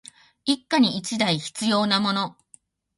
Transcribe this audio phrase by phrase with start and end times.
[0.45, 2.35] 一家に一台必要なもの